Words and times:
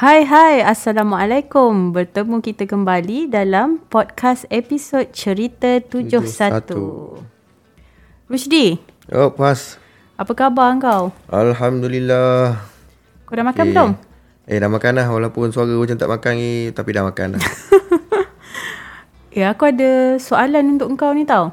hai, 0.00 0.64
Assalamualaikum. 0.64 1.92
Bertemu 1.92 2.40
kita 2.40 2.64
kembali 2.64 3.28
dalam 3.28 3.84
podcast 3.92 4.48
episod 4.48 5.04
Cerita 5.12 5.76
71. 5.76 7.20
Rushdi, 8.24 8.80
Oh, 9.12 9.28
pas. 9.28 9.76
apa 10.16 10.32
khabar 10.32 10.72
kau? 10.80 11.12
Alhamdulillah. 11.28 12.64
Kau 13.28 13.36
dah 13.36 13.44
makan 13.44 13.64
belum? 13.68 13.90
Eh, 14.48 14.56
dah 14.56 14.72
makan 14.72 15.04
dah. 15.04 15.06
Walaupun 15.12 15.52
suara 15.52 15.76
macam 15.76 15.96
tak 16.00 16.08
makan 16.08 16.32
ni, 16.32 16.72
tapi 16.72 16.96
dah 16.96 17.04
makan 17.04 17.36
dah. 17.36 17.42
Ya, 19.36 19.50
aku 19.52 19.68
ada 19.68 20.16
soalan 20.16 20.80
untuk 20.80 20.96
kau 20.96 21.12
ni 21.12 21.28
tau. 21.28 21.52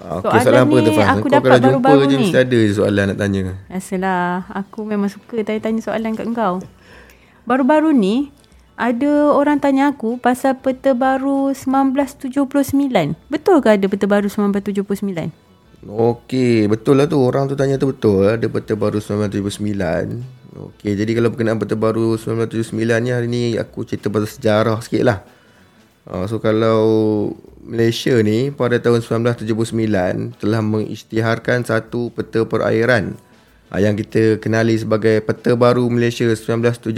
Ah, 0.00 0.24
Soalan 0.24 0.24
Okey, 0.24 0.40
soalan 0.40 0.62
apa 0.64 0.72
ni 0.72 0.80
tu, 0.80 0.92
Fas? 0.96 1.08
aku 1.12 1.26
Kau 1.28 1.34
dapat 1.36 1.48
kalau 1.52 1.60
jumpa 1.60 1.84
baru-baru 1.84 2.00
je 2.08 2.16
ni. 2.16 2.20
mesti 2.32 2.38
ada 2.40 2.58
je 2.64 2.72
soalan 2.72 3.04
nak 3.12 3.18
tanya. 3.20 3.42
Biasalah, 3.68 4.26
aku 4.56 4.80
memang 4.88 5.12
suka 5.12 5.36
tanya-tanya 5.44 5.80
soalan 5.84 6.16
kat 6.16 6.32
kau. 6.32 6.64
Baru-baru 7.48 7.96
ni, 7.96 8.28
ada 8.76 9.32
orang 9.32 9.56
tanya 9.56 9.96
aku 9.96 10.20
pasal 10.20 10.60
peta 10.60 10.92
baru 10.92 11.56
1979. 11.56 12.36
Betul 13.32 13.64
ke 13.64 13.72
ada 13.72 13.88
peta 13.88 14.04
baru 14.04 14.28
1979? 14.28 15.32
Okey, 15.88 16.68
betul 16.68 17.00
lah 17.00 17.08
tu. 17.08 17.16
Orang 17.16 17.48
tu 17.48 17.56
tanya 17.56 17.80
tu 17.80 17.88
betul. 17.88 18.36
Ada 18.36 18.52
peta 18.52 18.76
baru 18.76 19.00
1979. 19.00 19.64
Okey, 20.60 20.92
jadi 20.92 21.08
kalau 21.16 21.32
berkenaan 21.32 21.56
peta 21.56 21.72
baru 21.72 22.20
1979 22.20 22.76
ni, 23.00 23.10
hari 23.16 23.28
ni 23.32 23.42
aku 23.56 23.88
cerita 23.88 24.12
pasal 24.12 24.28
sejarah 24.28 24.84
sikit 24.84 25.08
lah. 25.08 25.24
Uh, 26.04 26.28
so 26.28 26.36
kalau 26.36 26.84
Malaysia 27.64 28.12
ni 28.20 28.52
pada 28.52 28.76
tahun 28.76 29.00
1979 29.00 30.36
telah 30.36 30.60
mengisytiharkan 30.60 31.64
satu 31.64 32.12
peta 32.12 32.44
perairan 32.44 33.16
yang 33.76 34.00
kita 34.00 34.40
kenali 34.40 34.80
sebagai 34.80 35.20
Peta 35.20 35.52
Baru 35.52 35.92
Malaysia 35.92 36.24
1979 36.24 36.88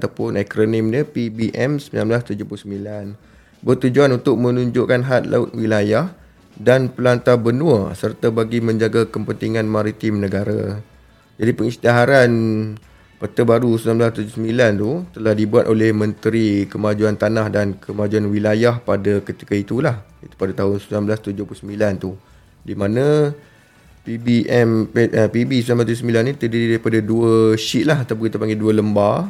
ataupun 0.00 0.40
akronim 0.40 0.88
dia 0.88 1.04
PBM 1.04 1.76
1979 1.76 3.28
bertujuan 3.60 4.16
untuk 4.16 4.40
menunjukkan 4.40 5.04
had 5.04 5.28
laut 5.28 5.52
wilayah 5.52 6.08
dan 6.56 6.88
pelantar 6.88 7.36
benua 7.36 7.92
serta 7.92 8.32
bagi 8.32 8.64
menjaga 8.64 9.04
kepentingan 9.08 9.68
maritim 9.68 10.20
negara. 10.20 10.80
Jadi 11.40 11.52
pengisytiharan 11.56 12.32
Peta 13.20 13.44
Baru 13.44 13.76
1979 13.76 14.80
tu 14.80 15.04
telah 15.12 15.36
dibuat 15.36 15.68
oleh 15.68 15.92
Menteri 15.92 16.64
Kemajuan 16.64 17.20
Tanah 17.20 17.52
dan 17.52 17.76
Kemajuan 17.76 18.28
Wilayah 18.32 18.80
pada 18.80 19.20
ketika 19.20 19.52
itulah. 19.52 20.00
Itu 20.24 20.36
pada 20.40 20.56
tahun 20.56 20.80
1979 20.80 22.00
tu. 22.00 22.16
Di 22.64 22.72
mana 22.72 23.32
PBM 24.00 24.88
eh, 24.96 25.28
PB 25.28 25.50
1979 25.62 26.24
ni 26.24 26.32
terdiri 26.32 26.66
daripada 26.76 26.98
dua 27.04 27.54
sheet 27.60 27.84
lah 27.84 28.02
ataupun 28.02 28.32
kita 28.32 28.40
panggil 28.40 28.58
dua 28.58 28.72
lembar. 28.72 29.28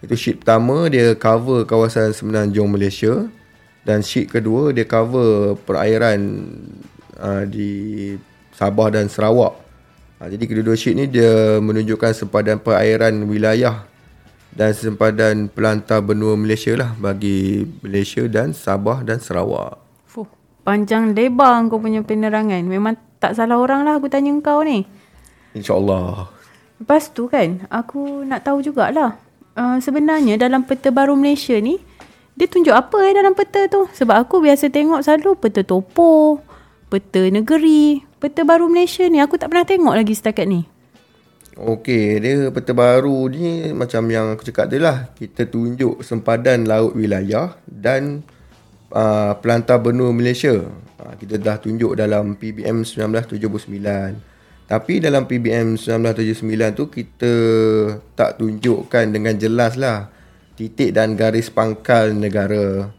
Itu 0.00 0.16
sheet 0.16 0.40
pertama 0.40 0.88
dia 0.88 1.12
cover 1.12 1.68
kawasan 1.68 2.16
Semenanjung 2.16 2.72
Malaysia 2.72 3.28
dan 3.84 4.00
sheet 4.00 4.32
kedua 4.32 4.72
dia 4.72 4.88
cover 4.88 5.60
perairan 5.68 6.48
uh, 7.20 7.44
di 7.44 8.16
Sabah 8.56 8.88
dan 8.88 9.12
Sarawak. 9.12 9.56
Ha, 10.20 10.28
jadi 10.28 10.44
kedua-dua 10.48 10.76
sheet 10.76 10.96
ni 10.96 11.04
dia 11.08 11.60
menunjukkan 11.60 12.12
sempadan 12.12 12.60
perairan 12.60 13.24
wilayah 13.24 13.88
dan 14.52 14.72
sempadan 14.74 15.48
pelantar 15.48 16.04
benua 16.04 16.36
Malaysia 16.36 16.76
lah 16.76 16.92
bagi 16.96 17.64
Malaysia 17.84 18.24
dan 18.28 18.56
Sabah 18.56 19.04
dan 19.04 19.20
Sarawak. 19.20 19.80
Fuh, 20.08 20.28
panjang 20.64 21.16
lebar 21.16 21.68
kau 21.68 21.80
punya 21.80 22.04
penerangan. 22.04 22.60
Memang 22.64 23.09
tak 23.20 23.36
salah 23.36 23.60
orang 23.60 23.84
lah 23.84 24.00
aku 24.00 24.08
tanya 24.08 24.32
kau 24.40 24.64
ni. 24.64 24.88
InsyaAllah. 25.52 26.32
Lepas 26.80 27.12
tu 27.12 27.28
kan, 27.28 27.60
aku 27.68 28.24
nak 28.24 28.48
tahu 28.48 28.64
jugalah. 28.64 29.20
Uh, 29.52 29.76
sebenarnya 29.84 30.40
dalam 30.40 30.64
peta 30.64 30.88
baru 30.88 31.12
Malaysia 31.12 31.52
ni, 31.60 31.76
dia 32.32 32.48
tunjuk 32.48 32.72
apa 32.72 32.96
eh 33.04 33.12
dalam 33.12 33.36
peta 33.36 33.68
tu? 33.68 33.84
Sebab 33.92 34.16
aku 34.16 34.40
biasa 34.40 34.72
tengok 34.72 35.04
selalu 35.04 35.36
peta 35.36 35.60
topo, 35.60 36.40
peta 36.88 37.20
negeri, 37.28 38.00
peta 38.16 38.48
baru 38.48 38.72
Malaysia 38.72 39.04
ni 39.04 39.20
aku 39.20 39.36
tak 39.36 39.52
pernah 39.52 39.68
tengok 39.68 39.92
lagi 39.92 40.16
setakat 40.16 40.48
ni. 40.48 40.64
Okey, 41.60 42.24
dia 42.24 42.48
peta 42.48 42.72
baru 42.72 43.28
ni 43.28 43.76
macam 43.76 44.08
yang 44.08 44.32
aku 44.32 44.48
cakap 44.48 44.72
tadi 44.72 44.80
lah. 44.80 45.12
Kita 45.12 45.44
tunjuk 45.44 46.00
sempadan 46.00 46.64
laut 46.64 46.96
wilayah 46.96 47.52
dan 47.68 48.24
uh, 48.96 49.36
pelantar 49.36 49.76
benua 49.76 50.08
Malaysia. 50.08 50.64
Uh, 51.00 51.16
kita 51.16 51.40
dah 51.40 51.56
tunjuk 51.56 51.96
dalam 51.96 52.36
PBM 52.36 52.84
1979. 52.84 53.40
Tapi 54.68 55.00
dalam 55.00 55.24
PBM 55.24 55.80
1979 55.80 56.76
tu 56.76 56.84
kita 56.92 57.32
tak 58.12 58.36
tunjukkan 58.36 59.08
dengan 59.08 59.34
jelas 59.34 59.80
lah 59.80 60.12
titik 60.60 60.92
dan 60.92 61.16
garis 61.16 61.48
pangkal 61.48 62.12
negara. 62.12 62.92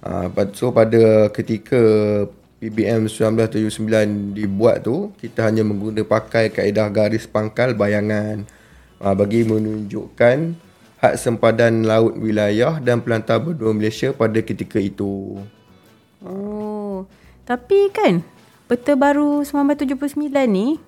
Uh, 0.00 0.26
so 0.56 0.72
pada 0.72 1.28
ketika 1.30 1.78
PBM 2.58 3.06
1979 3.06 4.32
dibuat 4.32 4.82
tu 4.82 5.12
kita 5.20 5.44
hanya 5.46 5.60
mengguna 5.62 6.02
pakai 6.08 6.48
kaedah 6.48 6.88
garis 6.88 7.28
pangkal 7.28 7.76
bayangan 7.76 8.48
uh, 8.98 9.12
bagi 9.12 9.44
menunjukkan 9.44 10.56
had 11.04 11.14
sempadan 11.20 11.84
laut 11.84 12.16
wilayah 12.16 12.80
dan 12.80 13.04
pelantar 13.04 13.44
benua 13.44 13.76
Malaysia 13.76 14.10
pada 14.16 14.40
ketika 14.40 14.80
itu. 14.80 15.36
Tapi 17.42 17.90
kan 17.90 18.22
peta 18.70 18.94
baru 18.94 19.42
1979 19.42 20.30
ni 20.46 20.78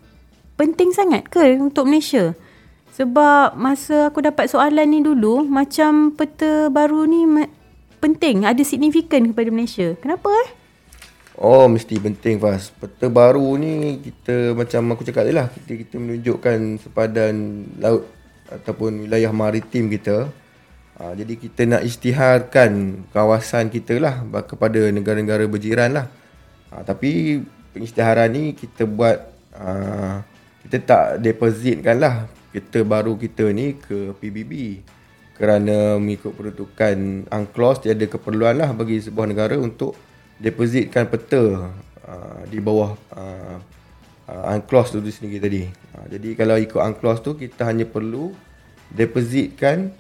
penting 0.55 0.95
sangat 0.95 1.27
ke 1.27 1.59
untuk 1.59 1.91
Malaysia? 1.91 2.33
Sebab 2.95 3.59
masa 3.59 4.15
aku 4.15 4.23
dapat 4.23 4.47
soalan 4.47 4.87
ni 4.87 5.03
dulu, 5.03 5.43
macam 5.43 6.15
peta 6.15 6.71
baru 6.71 7.11
ni 7.11 7.27
ma- 7.27 7.51
penting, 7.99 8.47
ada 8.47 8.63
signifikan 8.63 9.27
kepada 9.35 9.51
Malaysia. 9.51 9.99
Kenapa 9.99 10.31
eh? 10.47 10.65
Oh 11.35 11.67
mesti 11.67 11.99
penting 11.99 12.39
Fas 12.39 12.71
Peta 12.71 13.11
baru 13.11 13.59
ni 13.59 13.99
kita 13.99 14.55
macam 14.55 14.95
aku 14.95 15.03
cakap 15.03 15.27
tadi 15.27 15.35
lah 15.35 15.51
kita, 15.51 15.83
kita 15.83 15.95
menunjukkan 15.99 16.79
sepadan 16.79 17.35
laut 17.83 18.07
ataupun 18.47 19.03
wilayah 19.03 19.35
maritim 19.35 19.91
kita 19.91 20.31
ha, 20.95 21.11
Jadi 21.11 21.35
kita 21.35 21.67
nak 21.67 21.83
isytiharkan 21.83 23.03
kawasan 23.11 23.67
kita 23.67 23.99
lah 23.99 24.23
kepada 24.47 24.79
negara-negara 24.95 25.51
berjiran 25.51 25.91
lah 25.91 26.07
ha, 26.75 26.83
Tapi 26.83 27.39
pengisytiharan 27.71 28.35
ni 28.35 28.59
kita 28.59 28.83
buat 28.85 29.23
ha, 29.55 30.27
kita 30.67 30.77
tak 30.83 31.05
depositkan 31.23 32.03
lah 32.03 32.15
peta 32.55 32.87
baru 32.87 33.19
kita 33.19 33.51
ni 33.51 33.75
ke 33.79 34.15
PBB 34.19 34.83
kerana 35.35 35.99
mengikut 35.99 36.31
peruntukan 36.39 37.27
UNCLOS 37.27 37.83
dia 37.83 37.99
ada 37.99 38.07
keperluan 38.07 38.55
lah 38.55 38.71
bagi 38.71 39.03
sebuah 39.03 39.27
negara 39.27 39.59
untuk 39.59 39.99
depositkan 40.39 41.11
peta 41.11 41.75
uh, 42.07 42.41
di 42.47 42.63
bawah 42.63 42.95
uh, 43.19 43.59
UNCLOS 44.31 44.95
tu 44.95 45.03
sendiri 45.03 45.43
tadi. 45.43 45.63
Uh, 45.67 46.07
jadi 46.07 46.29
kalau 46.39 46.55
ikut 46.55 46.79
UNCLOS 46.79 47.19
tu 47.27 47.35
kita 47.35 47.67
hanya 47.67 47.83
perlu 47.83 48.31
depositkan 48.95 49.91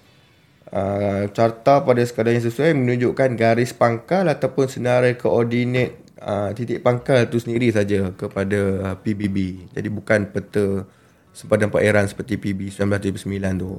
uh, 0.70 1.26
carta 1.34 1.82
pada 1.82 2.02
sekadar 2.06 2.38
yang 2.38 2.46
sesuai 2.46 2.78
menunjukkan 2.78 3.34
garis 3.34 3.74
pangkal 3.74 4.30
ataupun 4.30 4.70
senarai 4.70 5.18
koordinat 5.18 6.03
uh, 6.20 6.50
titik 6.54 6.84
pangkal 6.84 7.26
tu 7.26 7.40
sendiri 7.42 7.72
saja 7.74 8.12
kepada 8.14 8.60
uh, 8.92 8.94
PBB. 9.00 9.70
Jadi 9.74 9.88
bukan 9.90 10.30
peta 10.30 10.86
sempadan 11.34 11.68
perairan 11.68 12.06
seperti 12.06 12.38
PB 12.38 12.70
1979 12.70 13.62
tu. 13.62 13.72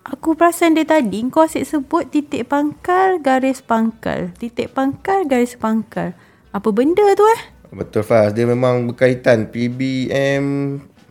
Aku 0.00 0.32
perasan 0.32 0.72
dia 0.72 0.88
tadi 0.88 1.20
kau 1.28 1.44
asyik 1.44 1.64
sebut 1.64 2.08
titik 2.08 2.48
pangkal, 2.48 3.20
garis 3.20 3.60
pangkal. 3.60 4.32
Titik 4.36 4.72
pangkal, 4.72 5.28
garis 5.28 5.56
pangkal. 5.60 6.16
Apa 6.50 6.68
benda 6.72 7.04
tu 7.14 7.24
eh? 7.36 7.42
Betul 7.70 8.02
Faz, 8.02 8.34
dia 8.34 8.48
memang 8.48 8.90
berkaitan 8.90 9.46
PBM 9.46 10.44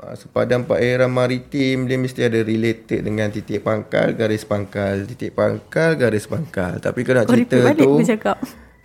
ah, 0.03 0.11
sepadan 0.19 0.67
perairan 0.67 1.07
maritim 1.07 1.87
dia 1.87 1.95
mesti 1.95 2.27
ada 2.27 2.43
related 2.43 3.07
dengan 3.07 3.31
titik 3.31 3.63
pangkal, 3.63 4.11
garis 4.11 4.43
pangkal, 4.43 5.07
titik 5.07 5.31
pangkal, 5.31 5.95
garis 5.95 6.27
pangkal. 6.27 6.83
Tapi 6.83 6.99
nak 7.07 7.29
Kau 7.29 7.35
cerita 7.37 7.55
balik 7.63 7.79
tu 7.79 7.91
aku 7.95 8.03
cakap. 8.03 8.37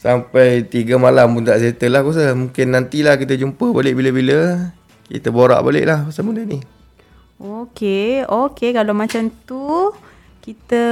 Sampai 0.05 0.69
tiga 0.69 1.01
malam 1.01 1.33
pun 1.33 1.49
tak 1.49 1.65
settle 1.65 1.97
lah 1.97 2.05
aku 2.05 2.13
rasa. 2.13 2.37
Mungkin 2.37 2.77
nantilah 2.77 3.17
kita 3.17 3.41
jumpa 3.41 3.73
balik 3.73 3.97
bila-bila. 3.97 4.69
Kita 5.09 5.33
borak 5.33 5.65
balik 5.65 5.89
lah 5.89 6.05
pasal 6.05 6.29
benda 6.29 6.45
ni. 6.45 6.61
Okey, 7.41 8.29
okey 8.29 8.71
kalau 8.77 8.93
macam 8.93 9.33
tu 9.49 9.97
kita 10.45 10.85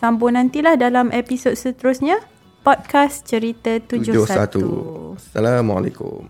sambung 0.00 0.40
nantilah 0.40 0.80
dalam 0.80 1.12
episod 1.12 1.52
seterusnya 1.52 2.16
podcast 2.64 3.28
cerita 3.28 3.76
71. 3.76 4.24
71. 4.56 5.20
Assalamualaikum. 5.20 6.24